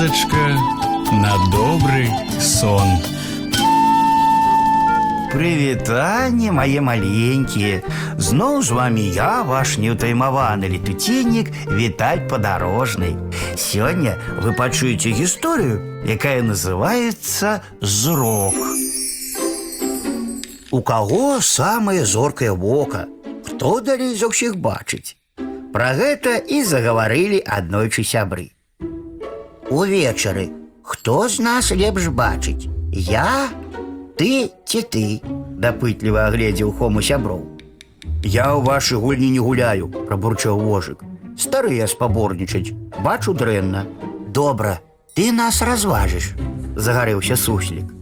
[0.00, 0.56] казачка
[1.12, 2.08] на добрый
[2.40, 2.88] сон.
[5.32, 7.82] Прывітанне мае маленькія
[8.16, 13.10] Зноў з вами я ваш неўтаймаваны летуценнік Віталь падарожны
[13.56, 15.76] Сёння вы пачуеце гісторыю,
[16.08, 18.56] якая называецца зрок
[20.72, 23.06] У каго самае зоркае вока
[23.44, 25.20] Хто далей за ўсіх бачыць
[25.76, 28.56] Пра гэта і загаварылі аднойчы сябры
[29.70, 30.50] Увечары
[30.82, 33.48] хто з нас лепш бачыць Я
[34.16, 35.04] ты ці ты
[35.64, 37.42] дапытліва агледзеў хому сяброў
[38.22, 41.02] Я ў вашы гульні не гуляю прабурчаў вожык
[41.36, 42.72] старыя спаборнічаць
[43.02, 43.84] бачу дрэнна
[44.40, 44.78] добра
[45.18, 46.32] ты нас разважыш
[46.76, 47.92] загарэўся суслік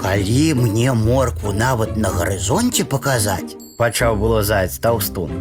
[0.00, 5.32] калі мне моркву нават на гарызонце паказаць пачаў было заяц таўстун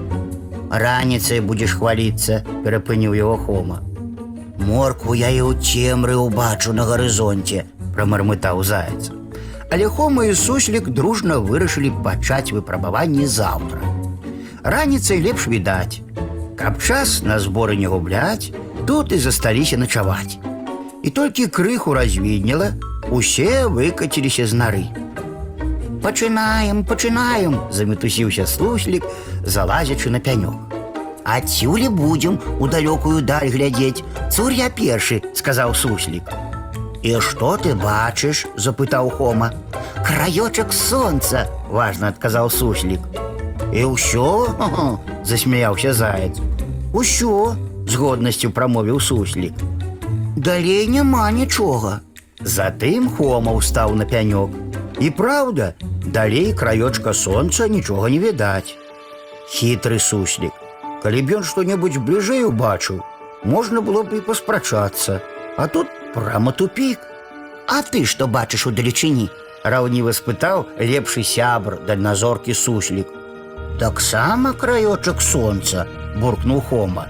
[0.86, 3.84] раніцай будзеш хваліцца перапыніў яго хома
[4.60, 9.16] моркву я і ў цемры ўбачу на гарызонце прамармытаў заяц
[9.72, 13.82] але Хома і суслік дружна вырашылі пачаць выпрабаванне заўтра.
[14.64, 16.02] Раніцай лепш відаць.
[16.56, 18.52] Каб час на зборы не губляць,
[18.88, 20.38] тут і засталіся начаваць.
[21.04, 22.74] І толькі крыху развіднела,
[23.12, 24.86] усе выкаціліся з нары.
[26.02, 29.04] Пачынаем, пачынаем, замітусіўся суслік,
[29.44, 30.69] залазячы на пянёк.
[31.26, 34.04] Адсюлі будзем у далёкую даль глядзець.
[34.32, 36.30] Цур я першы, сказаў суслік.
[37.02, 39.54] «І што ты бачыш? – запытаў Хома.
[40.06, 43.02] «Краёчак сонца!» – важна адказаў суслік.
[43.74, 46.38] «І ўсё? – засмяяўся заяц.
[46.94, 49.54] «Усё!» – з годнасцю прамовіў суслік.
[50.38, 52.02] «Далей няма нічога!»
[52.42, 54.50] Затым Хома ўстаў на пянёк.
[55.02, 55.74] І праўда,
[56.06, 58.78] далей краёчка сонца нічога не відаць.
[59.50, 60.54] Хітры суслік.
[61.04, 63.02] Калі б ён што-небудзь бліжэй убачыў,
[63.44, 65.22] можна было б і паспрачацца.
[65.58, 67.00] А тут прямо тупик.
[67.68, 69.30] А ты што бачыш у далечыні?
[69.64, 73.08] Раўніва спытаў лепшы сябр дальназоркі суслік.
[73.80, 77.08] Таксама краёчак сонца, буркнуў Хома.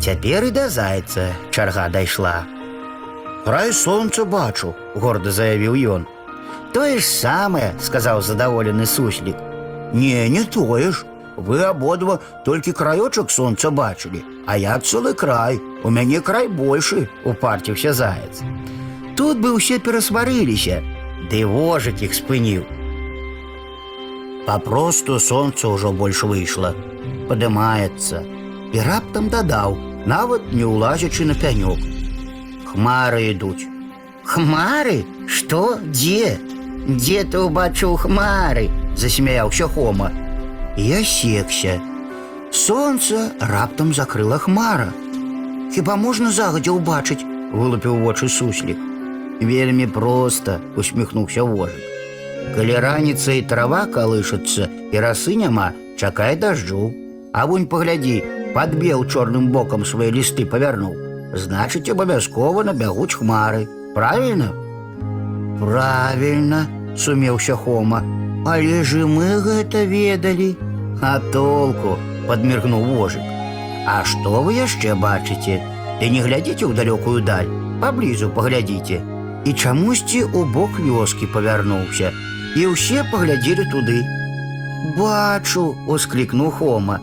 [0.00, 2.44] Цяпер і да зайца чарга дайшла.
[3.44, 6.06] Край сонца бачу, горда заявіў ён.
[6.74, 9.36] Тое ж самае, сказаў задаволены суслік.
[9.92, 11.06] Не, не тое ж.
[11.38, 17.92] Вы абодва толькі краёчак сонца бачылі, а я цэлы край, у мяне край большы, упарціўся
[17.92, 18.42] заяц.
[19.14, 20.82] Тут бы ўсе перасварыліся,
[21.30, 22.66] ды вожык іх спыніў.
[24.50, 26.74] Папросту сонца ўжо больш выйшла,
[27.30, 28.24] падымаецца
[28.74, 31.78] і раптам дадаў, нават не ўлазячы на пянёк.
[32.66, 33.68] Хмары ідуць.
[34.24, 36.38] Хмары, што, дзе?
[36.88, 38.66] Дзе ты ўбачыў хмары?
[38.98, 40.10] засмяяўся Хома.
[40.76, 41.80] Я секся.
[42.50, 44.92] Сонца раптам закрыла хмара.
[45.74, 48.78] Хіба можна загадзя ўбачыць, вылупіў вочы суслік.
[49.40, 51.84] Вельмі проста, усміхнуўся вожык.
[52.56, 56.94] Калі раніцай трава калышацца і расы няма, чакай дажджу.
[57.32, 58.22] А вунь паглядзі,
[58.54, 60.96] падбеў чорным бокам свае лісты павярнуў.
[61.36, 63.68] Значыць, абавязкова набягуць хмары.
[63.94, 64.48] Правільна?
[65.60, 66.66] Правільна,
[66.96, 68.00] сумеўся Хома.
[68.46, 70.56] Але ж і мы гэта ведалі.
[71.02, 71.96] А толку,
[72.28, 73.24] падміргнуў вожык.
[73.86, 75.60] А што вы яшчэ бачыце?
[76.00, 77.50] Ты не глядзіце ў далёкую даль,
[77.82, 79.00] паблізу паглядзіце.
[79.44, 82.12] І чамусьці ў бок вёскі павярнуўся,
[82.56, 83.98] і ўсе паглядзелі туды.
[84.98, 86.98] Бачу, усклікнуў Хома.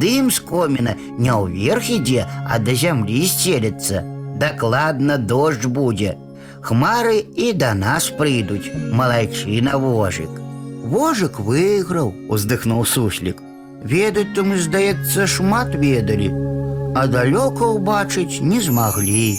[0.00, 4.04] Дым з коміна не ўверх ідзе, а да зямлі сцелецца.
[4.38, 6.16] Дакладна дождж будзе.
[6.60, 10.41] Хмары і да нас прыйдуць, малайчына вожык.
[10.88, 13.42] Вожык выйграў, уздыхнуў суслік.
[13.84, 16.30] Ведаць то мы, здаецца, шмат ведалі,
[16.96, 19.38] а далёка ўбачыць не змаглі.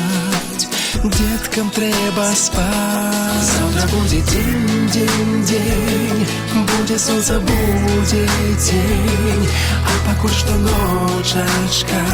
[1.03, 3.41] Деткам трэба спаць.
[3.41, 8.27] Завтра будзе дзень, дзень, дзень, будзе сонца, будзе
[8.61, 9.47] дзень,
[9.81, 12.05] а пакуль што ночачка,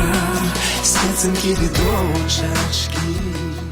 [0.83, 3.66] светцынкі ды дочачкі.